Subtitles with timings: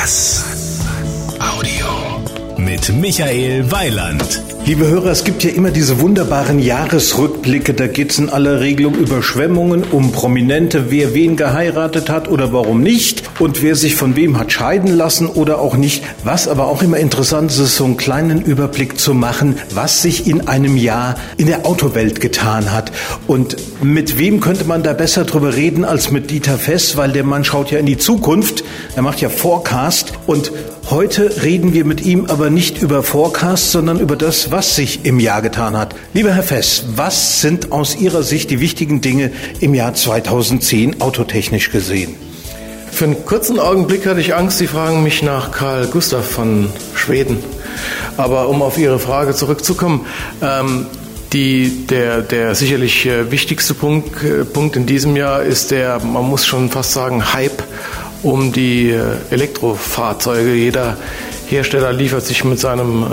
[0.00, 0.42] Bass.
[1.38, 2.56] Audio.
[2.56, 4.49] Mit Michael Weiland.
[4.70, 7.74] Liebe Hörer, es gibt ja immer diese wunderbaren Jahresrückblicke.
[7.74, 12.52] Da geht es in aller Regel um Überschwemmungen, um Prominente, wer wen geheiratet hat oder
[12.52, 16.04] warum nicht und wer sich von wem hat scheiden lassen oder auch nicht.
[16.22, 20.28] Was aber auch immer interessant ist, ist so einen kleinen Überblick zu machen, was sich
[20.28, 22.92] in einem Jahr in der Autowelt getan hat.
[23.26, 27.24] Und mit wem könnte man da besser drüber reden als mit Dieter Fess, weil der
[27.24, 28.62] Mann schaut ja in die Zukunft.
[28.94, 30.52] Er macht ja Forecast und
[30.90, 35.20] heute reden wir mit ihm aber nicht über Forecast, sondern über das, was sich im
[35.20, 35.94] Jahr getan hat.
[36.14, 41.70] Lieber Herr Fess, was sind aus Ihrer Sicht die wichtigen Dinge im Jahr 2010 autotechnisch
[41.70, 42.16] gesehen?
[42.90, 47.38] Für einen kurzen Augenblick hatte ich Angst, Sie fragen mich nach Karl Gustav von Schweden.
[48.16, 50.06] Aber um auf Ihre Frage zurückzukommen,
[50.42, 50.86] ähm,
[51.32, 56.24] die, der, der sicherlich äh, wichtigste Punkt, äh, Punkt in diesem Jahr ist der, man
[56.24, 57.62] muss schon fast sagen, Hype
[58.22, 60.54] um die äh, Elektrofahrzeuge.
[60.54, 60.96] Jeder
[61.48, 63.06] Hersteller liefert sich mit seinem äh,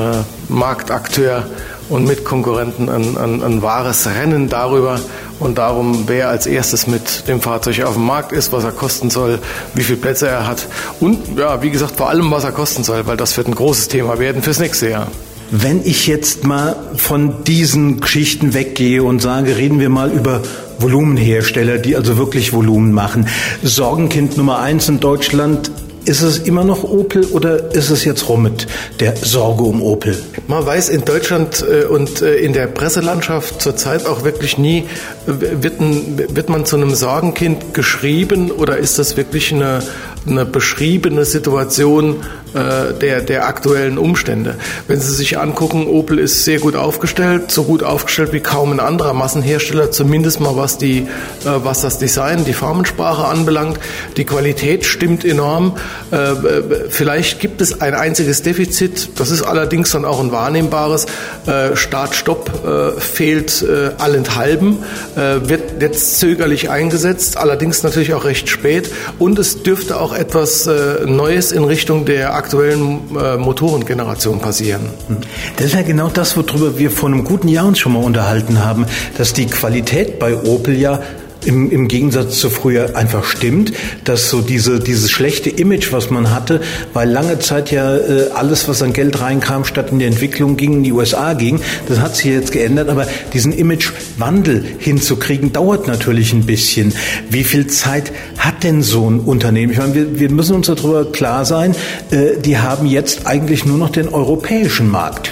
[0.48, 1.46] Marktakteur
[1.90, 5.00] und Mitkonkurrenten ein, ein, ein wahres Rennen darüber
[5.40, 9.10] und darum, wer als erstes mit dem Fahrzeug auf dem Markt ist, was er kosten
[9.10, 9.40] soll,
[9.74, 10.68] wie viele Plätze er hat
[11.00, 13.88] und ja, wie gesagt, vor allem, was er kosten soll, weil das wird ein großes
[13.88, 15.08] Thema werden fürs nächste Jahr.
[15.50, 20.42] Wenn ich jetzt mal von diesen Geschichten weggehe und sage, reden wir mal über
[20.80, 23.28] Volumenhersteller, die also wirklich Volumen machen.
[23.64, 25.72] Sorgenkind Nummer eins in Deutschland
[26.08, 28.68] ist es immer noch Opel oder ist es jetzt rum mit
[29.02, 30.18] der Sorge um Opel?
[30.48, 34.86] Man weiß in Deutschland äh, und äh, in der Presselandschaft zurzeit auch wirklich nie,
[35.26, 39.84] wird, man zu einem Sorgenkind geschrieben oder ist das wirklich eine,
[40.26, 42.18] eine beschriebene Situation
[42.54, 44.56] äh, der, der aktuellen Umstände?
[44.88, 48.80] Wenn Sie sich angucken, Opel ist sehr gut aufgestellt, so gut aufgestellt wie kaum ein
[48.80, 51.08] anderer Massenhersteller, zumindest mal was, die,
[51.44, 53.80] was das Design, die Formensprache anbelangt.
[54.18, 55.78] Die Qualität stimmt enorm.
[56.12, 61.06] Äh, vielleicht gibt es ein einziges Defizit, das ist allerdings dann auch ein wahrnehmbares.
[61.46, 63.66] Äh, Start-Stopp äh, fehlt
[63.98, 64.80] allenthalben,
[65.16, 68.90] wird jetzt zögerlich eingesetzt, allerdings natürlich auch recht spät.
[69.20, 70.70] Und es dürfte auch etwas
[71.06, 73.00] Neues in Richtung der aktuellen
[73.40, 74.90] Motorengeneration passieren.
[75.56, 78.64] Das ist ja genau das, worüber wir vor einem guten Jahr uns schon mal unterhalten
[78.64, 78.86] haben,
[79.18, 81.00] dass die Qualität bei Opel ja
[81.48, 83.72] im, im Gegensatz zu früher einfach stimmt,
[84.04, 86.62] dass so diese, dieses schlechte Image, was man hatte,
[86.94, 90.74] weil lange Zeit ja äh, alles, was an Geld reinkam, statt in die Entwicklung ging,
[90.74, 96.34] in die USA ging, das hat sich jetzt geändert, aber diesen Imagewandel hinzukriegen, dauert natürlich
[96.34, 96.94] ein bisschen.
[97.30, 99.72] Wie viel Zeit hat denn so ein Unternehmen?
[99.72, 101.76] Ich meine, wir, wir müssen uns darüber klar sein,
[102.12, 105.32] äh, die haben jetzt eigentlich nur noch den europäischen Markt.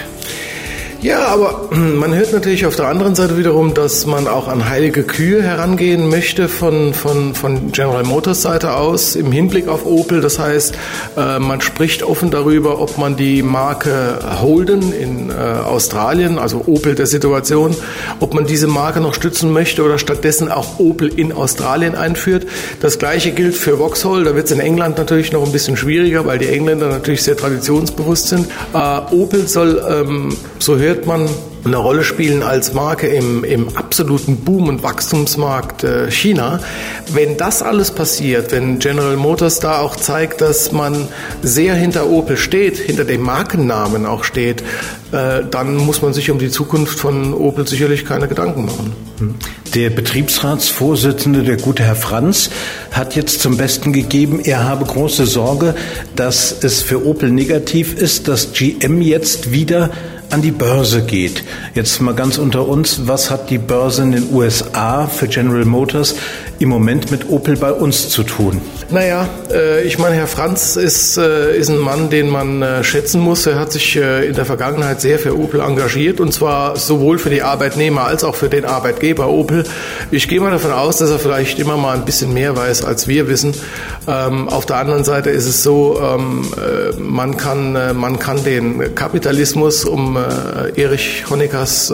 [1.06, 5.04] Ja, aber man hört natürlich auf der anderen Seite wiederum, dass man auch an heilige
[5.04, 10.20] Kühe herangehen möchte von, von, von General Motors Seite aus im Hinblick auf Opel.
[10.20, 10.74] Das heißt,
[11.16, 16.96] äh, man spricht offen darüber, ob man die Marke Holden in äh, Australien, also Opel
[16.96, 17.76] der Situation,
[18.18, 22.48] ob man diese Marke noch stützen möchte oder stattdessen auch Opel in Australien einführt.
[22.80, 24.24] Das gleiche gilt für Vauxhall.
[24.24, 27.36] Da wird es in England natürlich noch ein bisschen schwieriger, weil die Engländer natürlich sehr
[27.36, 28.48] traditionsbewusst sind.
[28.74, 31.28] Äh, Opel soll, ähm, so hört man
[31.66, 36.60] eine Rolle spielen als Marke im, im absoluten Boom- und Wachstumsmarkt äh, China.
[37.12, 41.08] Wenn das alles passiert, wenn General Motors da auch zeigt, dass man
[41.42, 44.62] sehr hinter Opel steht, hinter dem Markennamen auch steht,
[45.12, 48.92] äh, dann muss man sich um die Zukunft von Opel sicherlich keine Gedanken machen.
[49.74, 52.50] Der Betriebsratsvorsitzende, der gute Herr Franz,
[52.90, 55.74] hat jetzt zum Besten gegeben, er habe große Sorge,
[56.14, 59.90] dass es für Opel negativ ist, dass GM jetzt wieder
[60.30, 61.44] an die Börse geht.
[61.74, 66.16] Jetzt mal ganz unter uns, was hat die Börse in den USA für General Motors
[66.58, 68.60] im Moment mit Opel bei uns zu tun?
[68.88, 73.20] Naja, äh, ich meine, Herr Franz ist, äh, ist ein Mann, den man äh, schätzen
[73.20, 73.44] muss.
[73.46, 77.42] Er hat sich in der Vergangenheit sehr für Opel engagiert und zwar sowohl für die
[77.42, 79.64] Arbeitnehmer als auch für den Arbeitgeber Opel.
[80.10, 83.08] Ich gehe mal davon aus, dass er vielleicht immer mal ein bisschen mehr weiß, als
[83.08, 83.54] wir wissen.
[84.06, 88.94] Ähm, auf der anderen Seite ist es so, ähm, äh, man, kann, man kann den
[88.94, 90.16] Kapitalismus, um
[90.76, 91.92] Erich Honeckers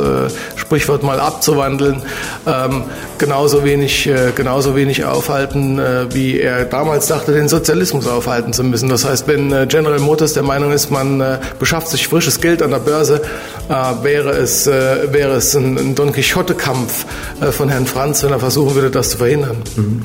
[0.56, 2.02] Sprichwort mal abzuwandeln,
[2.46, 2.84] ähm,
[3.18, 4.10] genauso wenig,
[4.52, 8.90] genauso wenig aufhalten, wie er damals dachte, den Sozialismus aufhalten zu müssen.
[8.90, 12.60] Das heißt, wenn äh, General Motors der Meinung ist, man äh, beschafft sich frisches Geld
[12.60, 13.22] an der Börse,
[13.70, 13.72] äh,
[14.02, 17.06] wäre es, wäre es ein Don Quixote-Kampf
[17.52, 19.56] von Herrn Franz, wenn er versuchen würde, das zu verhindern.
[19.74, 20.02] Mhm.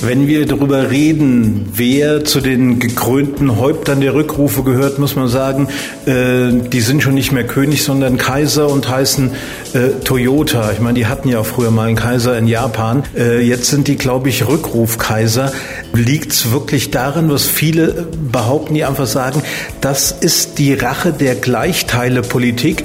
[0.00, 5.66] Wenn wir darüber reden, wer zu den gekrönten Häuptern der Rückrufe gehört, muss man sagen,
[6.06, 9.32] äh, die sind schon nicht mehr König, sondern Kaiser und heißen
[9.72, 10.70] äh, Toyota.
[10.70, 13.02] Ich meine, die hatten ja früher mal einen Kaiser in Japan.
[13.16, 15.50] Äh, jetzt sind die, glaube ich, Rückrufkaiser.
[15.92, 19.42] Liegt es wirklich daran, was viele behaupten, die einfach sagen,
[19.80, 22.84] das ist die Rache der Gleichteilepolitik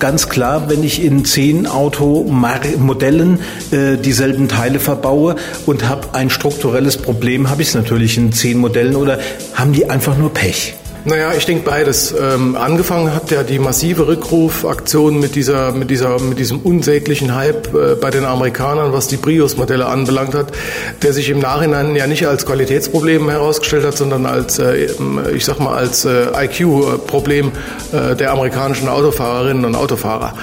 [0.00, 3.38] ganz klar, wenn ich in zehn Automodellen
[3.70, 5.36] äh, dieselben Teile verbaue
[5.66, 9.20] und habe ein strukturelles Problem, habe ich es natürlich in zehn Modellen oder
[9.54, 10.74] haben die einfach nur Pech?
[11.06, 12.12] Naja, ich denke beides.
[12.12, 17.74] Ähm, angefangen hat ja die massive Rückrufaktion mit dieser, mit dieser, mit diesem unsäglichen Hype
[17.74, 20.48] äh, bei den Amerikanern, was die Prius-Modelle anbelangt hat,
[21.02, 24.88] der sich im Nachhinein ja nicht als Qualitätsproblem herausgestellt hat, sondern als, äh,
[25.34, 27.52] ich sag mal, als äh, IQ-Problem
[27.92, 30.34] äh, der amerikanischen Autofahrerinnen und Autofahrer.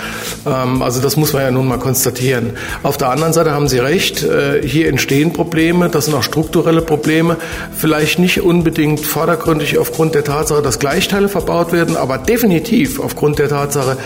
[0.47, 2.57] Ähm, also das muss man ja nun mal konstatieren.
[2.81, 6.81] Auf der anderen Seite haben Sie recht, äh, hier entstehen Probleme, das sind auch strukturelle
[6.81, 7.37] Probleme,
[7.75, 13.37] vielleicht nicht unbedingt vordergründig aufgrund der Tatsache, Tatsache, dass Gleichteile verbaut werden, aber definitiv aufgrund
[13.37, 13.97] der Tatsache,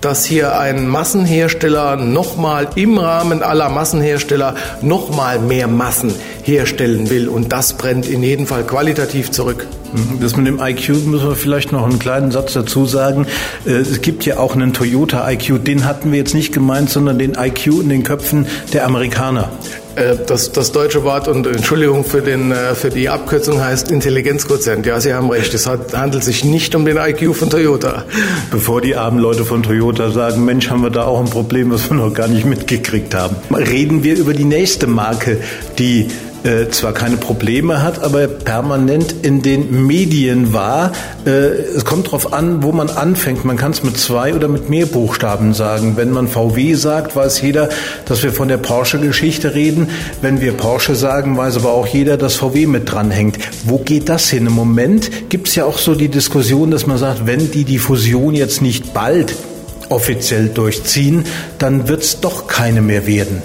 [0.00, 7.28] dass hier ein Massenhersteller nochmal im Rahmen aller Massenhersteller nochmal mehr Massen herstellen will.
[7.28, 9.66] Und das brennt in jedem Fall qualitativ zurück.
[9.92, 10.20] Mhm.
[10.20, 13.26] Das mit dem IQ müssen wir vielleicht noch einen kleinen Satz dazu sagen.
[13.66, 17.18] Äh, es gibt ja auch einen Toyota IQ, den hatten wir jetzt nicht gemeint, sondern
[17.18, 19.50] den IQ in den Köpfen der Amerikaner.
[19.98, 24.86] Äh, das, das deutsche Wort und Entschuldigung für, den, äh, für die Abkürzung heißt Intelligenzquotient.
[24.86, 25.52] Ja, Sie haben recht.
[25.54, 28.04] Es handelt sich nicht um den IQ von Toyota.
[28.50, 31.90] Bevor die armen Leute von Toyota sagen, Mensch, haben wir da auch ein Problem, was
[31.90, 33.36] wir noch gar nicht mitgekriegt haben.
[33.54, 35.38] Reden wir über die nächste Marke,
[35.78, 36.08] die
[36.44, 40.92] äh, zwar keine Probleme hat, aber permanent in den Medien war.
[41.26, 43.44] Äh, es kommt darauf an, wo man anfängt.
[43.44, 45.94] Man kann es mit zwei oder mit mehr Buchstaben sagen.
[45.96, 47.68] Wenn man VW sagt, weiß jeder,
[48.06, 49.88] dass wir von der Porsche-Geschichte reden.
[50.22, 53.38] Wenn wir Porsche sagen, weiß aber auch jeder, dass VW mit dranhängt.
[53.64, 54.46] Wo geht das hin?
[54.46, 57.78] Im Moment gibt es ja auch so die Diskussion, dass man sagt, wenn die die
[57.78, 59.34] Fusion jetzt nicht bald
[59.88, 61.24] offiziell durchziehen,
[61.58, 63.42] dann wird es doch keine mehr werden.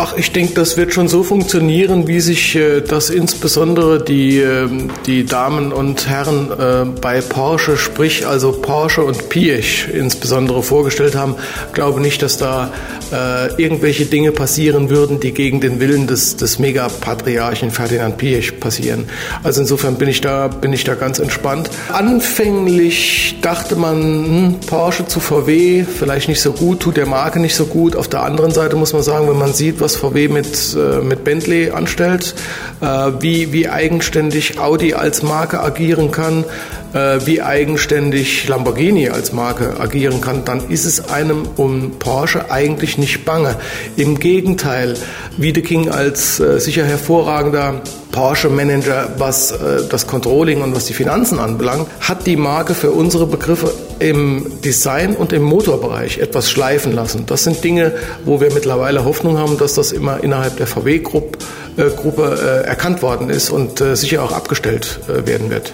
[0.00, 4.68] Ach, ich denke, das wird schon so funktionieren, wie sich äh, das insbesondere die, äh,
[5.06, 11.34] die Damen und Herren äh, bei Porsche, sprich also Porsche und Piech insbesondere vorgestellt haben.
[11.66, 12.72] Ich glaube nicht, dass da
[13.10, 19.08] äh, irgendwelche Dinge passieren würden, die gegen den Willen des, des Megapatriarchen Ferdinand Piech passieren.
[19.42, 21.70] Also insofern bin ich da, bin ich da ganz entspannt.
[21.92, 27.56] Anfänglich dachte man, hm, Porsche zu VW, vielleicht nicht so gut, tut der Marke nicht
[27.56, 27.96] so gut.
[27.96, 31.02] Auf der anderen Seite muss man sagen, wenn man sieht, was was VW mit, äh,
[31.02, 32.34] mit Bentley anstellt,
[32.82, 32.86] äh,
[33.20, 36.44] wie, wie eigenständig Audi als Marke agieren kann,
[36.92, 42.98] äh, wie eigenständig Lamborghini als Marke agieren kann, dann ist es einem um Porsche eigentlich
[42.98, 43.56] nicht bange.
[43.96, 44.94] Im Gegenteil,
[45.38, 47.80] Wiedeking als sicher hervorragender
[48.18, 53.26] Porsche-Manager, was äh, das Controlling und was die Finanzen anbelangt, hat die Marke für unsere
[53.26, 57.26] Begriffe im Design und im Motorbereich etwas schleifen lassen.
[57.26, 57.92] Das sind Dinge,
[58.24, 61.38] wo wir mittlerweile Hoffnung haben, dass das immer innerhalb der VW-Gruppe
[61.76, 65.72] äh, erkannt worden ist und äh, sicher auch abgestellt äh, werden wird.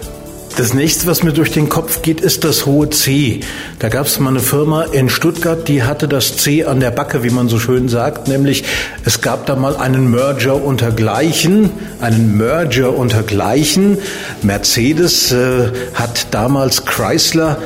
[0.57, 3.41] Das nächste, was mir durch den Kopf geht, ist das hohe C.
[3.79, 7.23] Da gab es mal eine Firma in Stuttgart, die hatte das C an der Backe,
[7.23, 8.63] wie man so schön sagt, nämlich
[9.03, 13.97] es gab da mal einen Merger unter Gleichen, einen Merger unter Gleichen.
[14.43, 17.57] Mercedes äh, hat damals Chrysler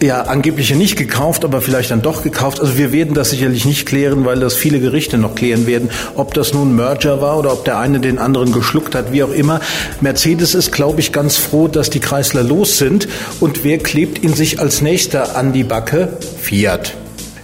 [0.00, 2.60] ja, angeblich nicht gekauft, aber vielleicht dann doch gekauft.
[2.60, 6.34] Also wir werden das sicherlich nicht klären, weil das viele Gerichte noch klären werden, ob
[6.34, 9.60] das nun Merger war oder ob der eine den anderen geschluckt hat, wie auch immer.
[10.00, 13.08] Mercedes ist, glaube ich, ganz froh, dass die Kreisler los sind.
[13.40, 16.16] Und wer klebt ihn sich als nächster an die Backe?
[16.40, 16.94] Fiat.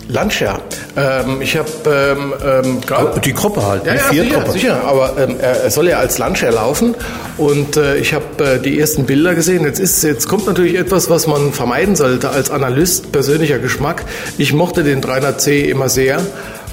[0.09, 0.61] Lancia.
[0.97, 5.15] Ähm, ich habe ähm, ähm, gerade die Gruppe halt, ja, die ja, sicher, sicher, aber
[5.19, 6.95] ähm, er soll ja als Lancia laufen
[7.37, 9.65] und äh, ich habe äh, die ersten Bilder gesehen.
[9.65, 14.05] Jetzt ist jetzt kommt natürlich etwas, was man vermeiden sollte als Analyst persönlicher Geschmack.
[14.39, 16.21] Ich mochte den 300C immer sehr.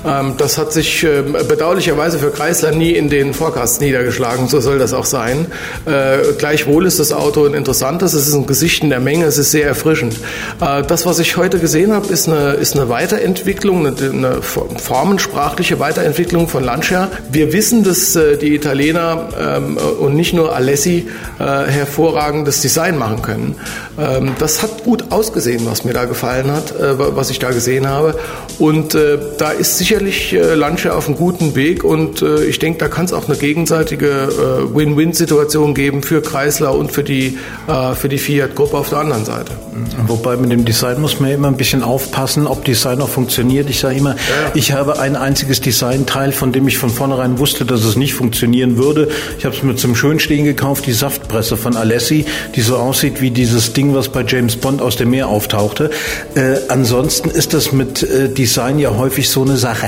[0.06, 4.48] Ähm, das hat sich ähm, bedauerlicherweise für Chrysler nie in den Forecasts niedergeschlagen.
[4.48, 5.46] So soll das auch sein.
[5.86, 8.14] Äh, gleichwohl ist das Auto ein interessantes.
[8.14, 9.26] Es ist ein Gesicht in der Menge.
[9.26, 10.20] Es ist sehr erfrischend.
[10.60, 16.48] Äh, das, was ich heute gesehen habe, ist eine, ist eine Weiterentwicklung, eine, formensprachliche Weiterentwicklung
[16.48, 17.10] von Lancia.
[17.32, 23.56] Wir wissen, dass äh, die Italiener ähm, und nicht nur Alessi hervorragendes Design machen können.
[24.38, 28.20] Das hat gut ausgesehen, was mir da gefallen hat, was ich da gesehen habe.
[28.60, 32.80] Und da ist sicher sicherlich äh, Lancia auf einem guten Weg und äh, ich denke,
[32.80, 37.94] da kann es auch eine gegenseitige äh, Win-Win-Situation geben für Chrysler und für die, äh,
[37.94, 39.52] für die Fiat-Gruppe auf der anderen Seite.
[40.08, 43.70] Wobei mit dem Design muss man immer ein bisschen aufpassen, ob Design auch funktioniert.
[43.70, 44.18] Ich sage immer, ja.
[44.54, 48.78] ich habe ein einziges Designteil, von dem ich von vornherein wusste, dass es nicht funktionieren
[48.78, 49.10] würde.
[49.38, 53.32] Ich habe es mir zum Schönstehen gekauft, die Saftpresse von Alessi, die so aussieht wie
[53.32, 55.90] dieses Ding, was bei James Bond aus dem Meer auftauchte.
[56.36, 59.81] Äh, ansonsten ist das mit äh, Design ja häufig so eine Sache.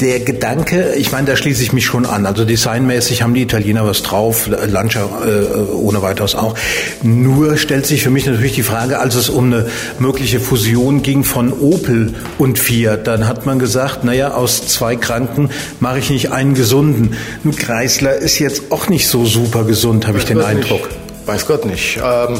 [0.00, 2.26] Der Gedanke, ich meine, da schließe ich mich schon an.
[2.26, 6.54] Also designmäßig haben die Italiener was drauf, Lancia äh, ohne weiteres auch.
[7.02, 9.66] Nur stellt sich für mich natürlich die Frage, als es um eine
[9.98, 15.50] mögliche Fusion ging von Opel und Fiat, dann hat man gesagt, naja, aus zwei Kranken
[15.80, 17.16] mache ich nicht einen gesunden.
[17.44, 20.88] Ein Kreisler ist jetzt auch nicht so super gesund, habe ich den Eindruck.
[20.88, 21.07] Nicht.
[21.28, 21.98] Weiß Gott nicht.
[22.02, 22.38] Ähm,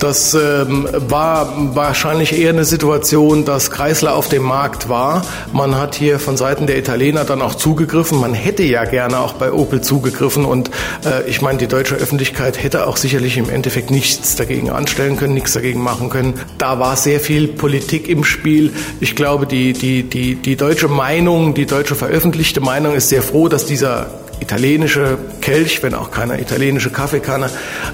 [0.00, 5.24] das ähm, war wahrscheinlich eher eine Situation, dass Kreisler auf dem Markt war.
[5.52, 8.18] Man hat hier von Seiten der Italiener dann auch zugegriffen.
[8.18, 10.72] Man hätte ja gerne auch bei Opel zugegriffen und
[11.06, 15.34] äh, ich meine, die deutsche Öffentlichkeit hätte auch sicherlich im Endeffekt nichts dagegen anstellen können,
[15.34, 16.34] nichts dagegen machen können.
[16.58, 18.72] Da war sehr viel Politik im Spiel.
[18.98, 23.46] Ich glaube, die, die, die, die deutsche Meinung, die deutsche veröffentlichte Meinung ist sehr froh,
[23.46, 27.48] dass dieser italienische Kelch, wenn auch keine italienische Kaffeekanne,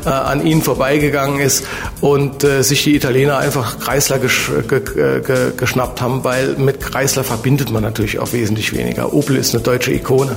[0.04, 1.64] äh, an ihnen vorbeigegangen ist
[2.00, 7.22] und äh, sich die Italiener einfach Kreisler gesch ge ge geschnappt haben, weil mit Kreisler
[7.24, 9.12] verbindet man natürlich auch wesentlich weniger.
[9.12, 10.36] Opel ist eine deutsche Ikone.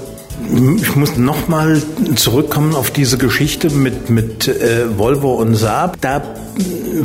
[0.81, 1.81] Ich muss nochmal
[2.15, 5.97] zurückkommen auf diese Geschichte mit, mit äh, Volvo und Saab.
[6.01, 6.21] Da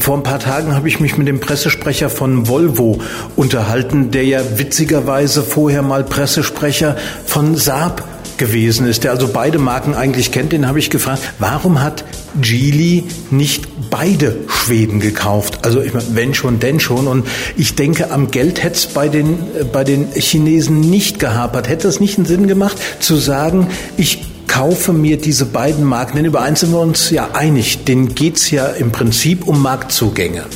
[0.00, 3.00] vor ein paar Tagen habe ich mich mit dem Pressesprecher von Volvo
[3.36, 9.94] unterhalten, der ja witzigerweise vorher mal Pressesprecher von Saab gewesen ist, der also beide Marken
[9.94, 12.04] eigentlich kennt, den habe ich gefragt, warum hat
[12.40, 15.60] Geely nicht beide Schweden gekauft?
[15.62, 17.06] Also ich meine, wenn schon, denn schon.
[17.06, 17.26] Und
[17.56, 21.68] ich denke, am Geld hätte es bei den, äh, bei den Chinesen nicht gehapert.
[21.68, 26.24] Hätte es nicht einen Sinn gemacht, zu sagen, ich kaufe mir diese beiden Marken, denn
[26.24, 30.46] über eins sind wir uns ja einig, denen geht es ja im Prinzip um Marktzugänge.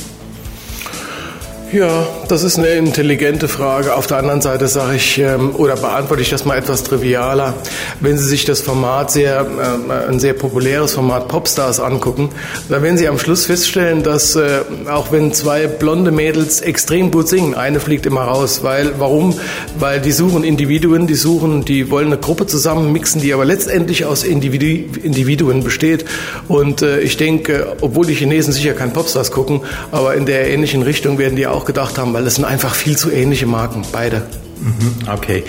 [1.73, 3.95] Ja, das ist eine intelligente Frage.
[3.95, 7.55] Auf der anderen Seite sage ich, ähm, oder beantworte ich das mal etwas trivialer.
[7.99, 12.29] Wenn Sie sich das Format sehr, äh, ein sehr populäres Format Popstars angucken,
[12.69, 17.27] dann werden Sie am Schluss feststellen, dass äh, auch wenn zwei blonde Mädels extrem gut
[17.27, 18.59] singen, eine fliegt immer raus.
[18.61, 19.33] Weil, warum?
[19.79, 24.05] Weil die suchen Individuen, die suchen, die wollen eine Gruppe zusammen mixen, die aber letztendlich
[24.05, 26.05] aus Individu Individuen besteht.
[26.47, 29.61] Und äh, ich denke, obwohl die Chinesen sicher kein Popstars gucken,
[29.91, 32.75] aber in der ähnlichen Richtung werden die auch auch gedacht haben, weil es sind einfach
[32.75, 34.23] viel zu ähnliche Marken, beide.
[34.59, 35.43] Mhm, okay.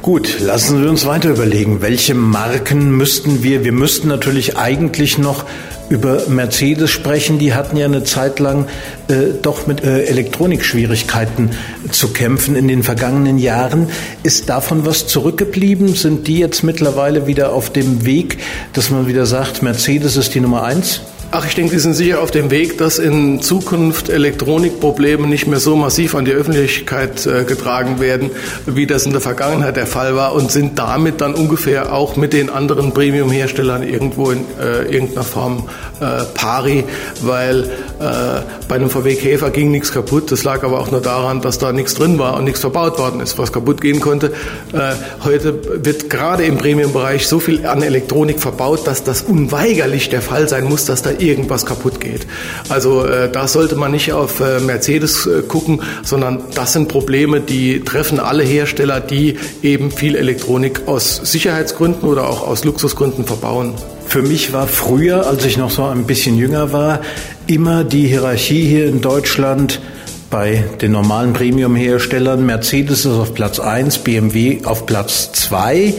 [0.00, 5.44] Gut, lassen wir uns weiter überlegen, welche Marken müssten wir, wir müssten natürlich eigentlich noch
[5.90, 7.38] über Mercedes sprechen.
[7.38, 8.66] Die hatten ja eine Zeit lang
[9.08, 11.50] äh, doch mit äh, Elektronikschwierigkeiten
[11.90, 13.88] zu kämpfen in den vergangenen Jahren.
[14.22, 15.94] Ist davon was zurückgeblieben?
[15.94, 18.38] Sind die jetzt mittlerweile wieder auf dem Weg,
[18.72, 21.00] dass man wieder sagt, Mercedes ist die Nummer eins?
[21.30, 25.60] Ach, ich denke, Sie sind sicher auf dem Weg, dass in Zukunft Elektronikprobleme nicht mehr
[25.60, 28.30] so massiv an die Öffentlichkeit äh, getragen werden,
[28.64, 32.32] wie das in der Vergangenheit der Fall war und sind damit dann ungefähr auch mit
[32.32, 35.68] den anderen Premium-Herstellern irgendwo in äh, irgendeiner Form
[36.00, 36.84] äh, pari,
[37.20, 40.30] weil bei einem VW Käfer ging nichts kaputt.
[40.30, 43.20] Das lag aber auch nur daran, dass da nichts drin war und nichts verbaut worden
[43.20, 44.32] ist, was kaputt gehen konnte.
[44.72, 50.22] Äh, heute wird gerade im Premium-Bereich so viel an Elektronik verbaut, dass das unweigerlich der
[50.22, 52.26] Fall sein muss, dass da irgendwas kaputt geht.
[52.68, 57.40] Also äh, da sollte man nicht auf äh, Mercedes äh, gucken, sondern das sind Probleme,
[57.40, 63.74] die treffen alle Hersteller, die eben viel Elektronik aus Sicherheitsgründen oder auch aus Luxusgründen verbauen.
[64.08, 67.00] Für mich war früher, als ich noch so ein bisschen jünger war,
[67.46, 69.82] immer die Hierarchie hier in Deutschland
[70.30, 72.44] bei den normalen Premium-Herstellern.
[72.46, 75.92] Mercedes ist auf Platz 1, BMW auf Platz 2.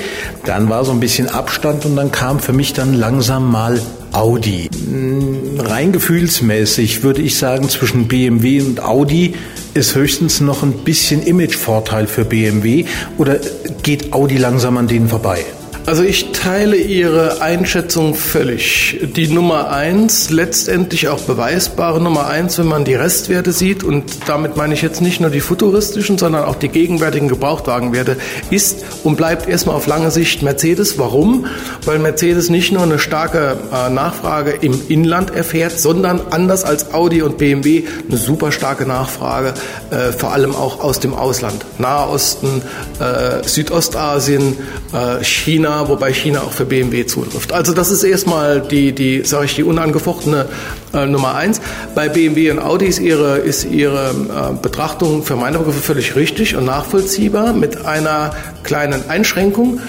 [0.44, 3.80] Dann war so ein bisschen Abstand und dann kam für mich dann langsam mal
[4.12, 4.70] Audi.
[4.74, 9.36] Hm, rein gefühlsmäßig würde ich sagen, zwischen BMW und Audi
[9.76, 12.86] ist höchstens noch ein bisschen Imagevorteil für BMW
[13.20, 13.38] oder
[13.84, 15.46] geht Audi langsam an denen vorbei?
[15.90, 19.00] Also ich teile Ihre Einschätzung völlig.
[19.16, 24.56] Die Nummer eins, letztendlich auch beweisbare Nummer eins, wenn man die Restwerte sieht, und damit
[24.56, 28.18] meine ich jetzt nicht nur die futuristischen, sondern auch die gegenwärtigen Gebrauchtwagenwerte,
[28.52, 31.00] ist und bleibt erstmal auf lange Sicht Mercedes.
[31.00, 31.48] Warum?
[31.86, 37.24] Weil Mercedes nicht nur eine starke äh, Nachfrage im Inland erfährt, sondern anders als Audi
[37.24, 39.56] und BMW eine super starke Nachfrage,
[39.90, 41.66] äh, vor allem auch aus dem Ausland.
[41.80, 42.62] Nahe Osten,
[43.00, 44.56] äh, Südostasien,
[44.94, 47.54] äh, China, Wobei China auch für BMW zutrifft.
[47.54, 50.48] Also das ist erstmal die, die sage ich, die unangefochtene
[50.94, 51.62] äh, Nummer eins.
[51.96, 56.56] Bei BMW und Audi ist ihre, ist ihre äh, Betrachtung für meine Begriffe völlig richtig
[56.56, 58.32] und nachvollziehbar mit einer
[58.64, 59.80] kleinen Einschränkung.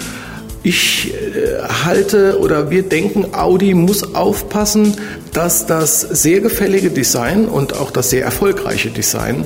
[0.63, 4.95] Ich äh, halte oder wir denken, Audi muss aufpassen,
[5.33, 9.45] dass das sehr gefällige Design und auch das sehr erfolgreiche Design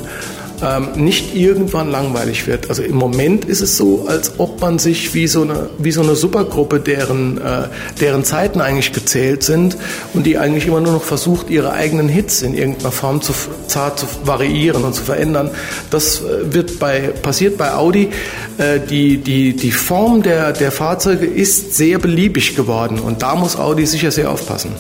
[0.66, 2.70] ähm, nicht irgendwann langweilig wird.
[2.70, 6.02] Also im Moment ist es so, als ob man sich wie so eine, wie so
[6.02, 7.68] eine Supergruppe, deren, äh,
[8.00, 9.78] deren Zeiten eigentlich gezählt sind
[10.14, 13.34] und die eigentlich immer nur noch versucht, ihre eigenen Hits in irgendeiner Form zu,
[13.68, 15.52] zu variieren und zu verändern.
[15.92, 18.10] Das äh, wird bei, passiert bei Audi.
[18.58, 23.56] Äh, die, die, die Form der, der Fahrzeuge ist sehr beliebig geworden und da muss
[23.58, 24.72] Audi sicher sehr aufpassen.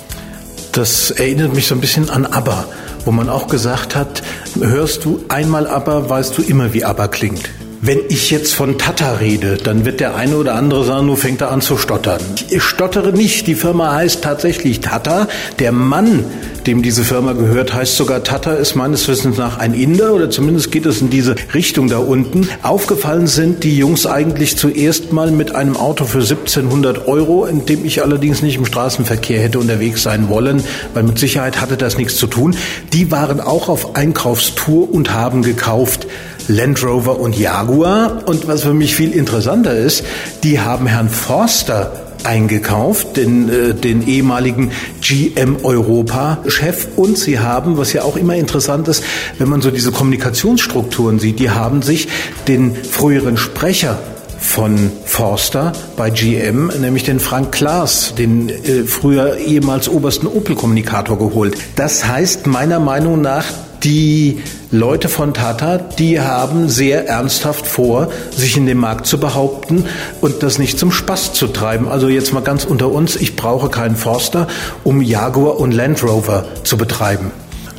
[0.75, 2.65] Das erinnert mich so ein bisschen an ABBA
[3.05, 4.24] wo man auch gesagt hat,
[4.60, 7.50] hörst du einmal aber, weißt du immer, wie aber klingt.
[7.88, 11.42] Wenn ich jetzt von Tata rede, dann wird der eine oder andere sagen, nur fängt
[11.42, 12.20] er an zu stottern.
[12.50, 13.46] Ich stottere nicht.
[13.46, 15.27] Die Firma heißt tatsächlich Tata.
[15.60, 16.24] Der Mann,
[16.65, 20.72] dem diese Firma gehört, heißt sogar Tata, ist meines Wissens nach ein Inder oder zumindest
[20.72, 22.50] geht es in diese Richtung da unten.
[22.63, 27.86] Aufgefallen sind die Jungs eigentlich zuerst mal mit einem Auto für 1700 Euro, in dem
[27.86, 30.63] ich allerdings nicht im Straßenverkehr hätte unterwegs sein wollen,
[30.96, 32.56] weil mit Sicherheit hatte das nichts zu tun.
[32.94, 36.08] Die waren auch auf Einkaufstour und haben gekauft.
[36.48, 38.24] Land Rover und Jaguar.
[38.28, 40.04] Und was für mich viel interessanter ist,
[40.44, 41.92] die haben Herrn Forster
[42.24, 44.72] eingekauft, den, äh, den ehemaligen
[45.02, 46.88] GM Europa-Chef.
[46.96, 49.04] Und sie haben, was ja auch immer interessant ist,
[49.38, 52.08] wenn man so diese Kommunikationsstrukturen sieht, die haben sich
[52.48, 54.00] den früheren Sprecher
[54.46, 61.58] von Forster bei GM, nämlich den Frank Klaas, den äh, früher ehemals obersten Opel-Kommunikator geholt.
[61.75, 63.46] Das heißt meiner Meinung nach,
[63.84, 69.86] die Leute von Tata, die haben sehr ernsthaft vor, sich in dem Markt zu behaupten
[70.22, 71.88] und das nicht zum Spaß zu treiben.
[71.88, 74.48] Also jetzt mal ganz unter uns, ich brauche keinen Forster,
[74.84, 77.32] um Jaguar und Land Rover zu betreiben.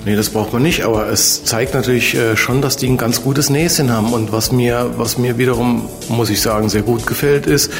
[0.06, 3.25] Nee, das braucht man nicht, aber es zeigt natürlich äh, schon, dass die ein ganz
[3.25, 4.12] gutes Näschen haben.
[4.12, 7.72] Und was mir, was mir wiederum, muss ich sagen, sehr gut gefällt, ist,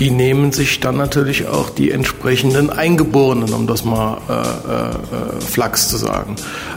[0.00, 5.40] die nehmen sich dann natürlich auch die entsprechenden Eingeborenen, um das mal äh, äh, äh
[5.40, 6.34] Flachs zu sagen.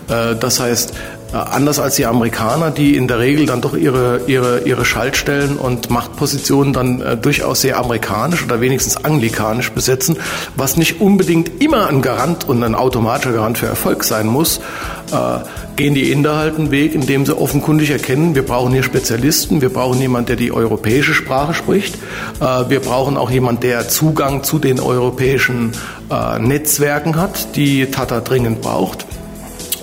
[0.09, 0.93] Äh, das heißt,
[1.37, 5.89] anders als die Amerikaner, die in der Regel dann doch ihre, ihre, ihre Schaltstellen und
[5.89, 10.17] Machtpositionen dann äh, durchaus sehr amerikanisch oder wenigstens anglikanisch besetzen,
[10.55, 14.59] was nicht unbedingt immer ein Garant und ein automatischer Garant für Erfolg sein muss,
[15.11, 15.39] äh,
[15.75, 19.69] gehen die Inder halt einen Weg, indem sie offenkundig erkennen, wir brauchen hier Spezialisten, wir
[19.69, 21.95] brauchen jemanden, der die europäische Sprache spricht,
[22.39, 25.71] äh, wir brauchen auch jemanden, der Zugang zu den europäischen
[26.11, 29.05] äh, Netzwerken hat, die Tata dringend braucht.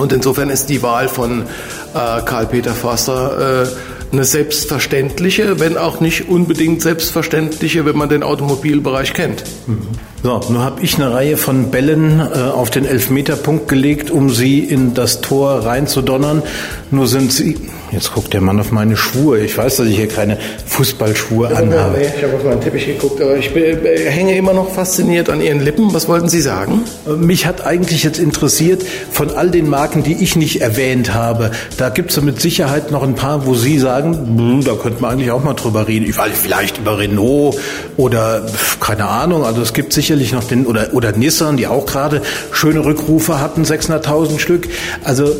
[0.00, 3.66] Und insofern ist die Wahl von äh, Karl-Peter Forster äh,
[4.12, 9.44] eine selbstverständliche, wenn auch nicht unbedingt selbstverständliche, wenn man den Automobilbereich kennt.
[9.66, 9.82] Mhm.
[10.22, 14.60] So, nun habe ich eine Reihe von Bällen äh, auf den Elfmeterpunkt gelegt, um sie
[14.60, 16.42] in das Tor reinzudonnern.
[16.90, 17.56] Nur sind sie
[17.92, 19.40] Jetzt guckt der Mann auf meine Schuhe.
[19.40, 21.98] Ich weiß, dass ich hier keine Fußballschuhe ja, anhabe.
[21.98, 25.40] Nee, ich habe auf meinen Teppich geguckt, aber ich äh, hänge immer noch fasziniert an
[25.40, 25.92] Ihren Lippen.
[25.92, 26.82] Was wollten Sie sagen?
[27.06, 31.50] Äh, mich hat eigentlich jetzt interessiert, von all den Marken, die ich nicht erwähnt habe,
[31.78, 35.12] da gibt es mit Sicherheit noch ein paar, wo Sie sagen, hm, da könnte man
[35.12, 36.08] eigentlich auch mal drüber reden.
[36.08, 37.56] Ich weiß, vielleicht über Renault
[37.96, 38.46] oder
[38.78, 39.44] keine Ahnung.
[39.44, 42.22] Also es gibt sicherlich noch den, oder, oder Nissan, die auch gerade
[42.52, 44.68] schöne Rückrufe hatten, 600.000 Stück.
[45.02, 45.34] Also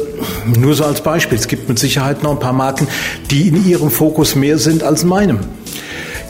[0.59, 1.39] nur so als Beispiel.
[1.39, 2.89] Es gibt mit Sicherheit noch ein paar Marken,
[3.31, 5.39] die in ihrem Fokus mehr sind als meinem.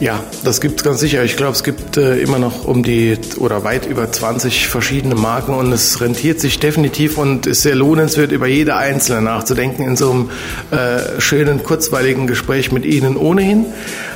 [0.00, 1.22] Ja, das gibt es ganz sicher.
[1.24, 5.52] Ich glaube, es gibt äh, immer noch um die oder weit über 20 verschiedene Marken
[5.52, 10.10] und es rentiert sich definitiv und ist sehr lohnenswert, über jede einzelne nachzudenken in so
[10.10, 10.30] einem
[10.70, 13.66] äh, schönen, kurzweiligen Gespräch mit Ihnen ohnehin.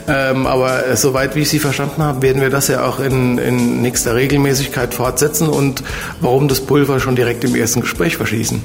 [0.06, 3.38] Ähm, aber äh, soweit wie ich Sie verstanden habe, werden wir das ja auch in,
[3.38, 5.82] in nächster Regelmäßigkeit fortsetzen und
[6.20, 8.60] warum das Pulver schon direkt im ersten Gespräch verschießen.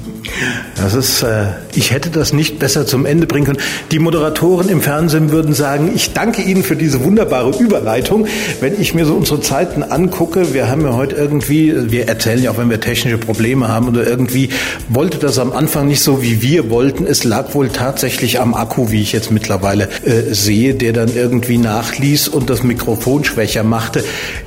[0.76, 3.60] Das ist, äh, ich hätte das nicht besser zum Ende bringen können.
[3.90, 8.26] Die Moderatoren im Fernsehen würden sagen, ich danke Ihnen für diese wunderbare Überleitung.
[8.60, 12.50] Wenn ich mir so unsere Zeiten angucke, wir haben ja heute irgendwie, wir erzählen ja
[12.50, 14.50] auch, wenn wir technische Probleme haben oder irgendwie
[14.88, 17.06] wollte das am Anfang nicht so, wie wir wollten.
[17.06, 21.29] Es lag wohl tatsächlich am Akku, wie ich jetzt mittlerweile äh, sehe, der dann irgendwie
[21.30, 24.02] irgendwie nachließ und das Mikrofon schwächer machte.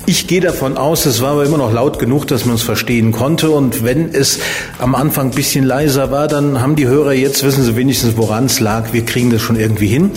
[0.05, 3.13] Ich gehe davon aus, es war aber immer noch laut genug, dass man es verstehen
[3.13, 3.51] konnte.
[3.51, 4.39] Und wenn es
[4.79, 8.45] am Anfang ein bisschen leiser war, dann haben die Hörer jetzt, wissen sie wenigstens, woran
[8.47, 8.91] es lag.
[8.91, 10.11] Wir kriegen das schon irgendwie hin.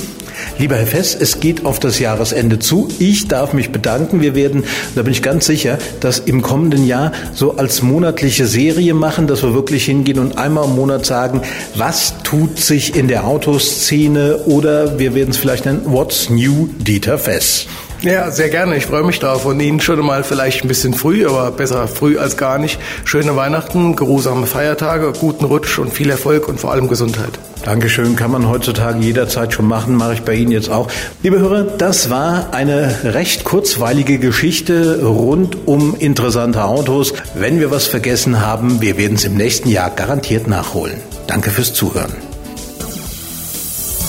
[0.59, 2.89] Lieber Herr Fess, es geht auf das Jahresende zu.
[2.99, 4.21] Ich darf mich bedanken.
[4.21, 8.95] Wir werden, da bin ich ganz sicher, das im kommenden Jahr so als monatliche Serie
[8.95, 11.43] machen, dass wir wirklich hingehen und einmal im Monat sagen,
[11.75, 17.19] was tut sich in der Autoszene oder wir werden es vielleicht nennen, What's New Dieter
[17.19, 17.67] Fess.
[18.07, 18.77] Ja, sehr gerne.
[18.77, 19.47] Ich freue mich drauf.
[19.47, 22.79] Und Ihnen schon mal vielleicht ein bisschen früh, aber besser früh als gar nicht.
[23.05, 27.41] Schöne Weihnachten, geruhsame Feiertage, guten Rutsch und viel Erfolg und vor allem Gesundheit.
[27.65, 30.89] Dankeschön, kann man heutzutage jederzeit schon machen, mache ich bei Ihnen jetzt auch.
[31.25, 37.13] Liebe Hörer, das war eine recht kurzweilige Geschichte rund um interessante Autos.
[37.35, 41.01] Wenn wir was vergessen haben, wir werden es im nächsten Jahr garantiert nachholen.
[41.27, 42.15] Danke fürs Zuhören.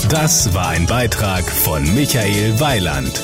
[0.07, 3.23] Das war ein Beitrag von Michael Weiland.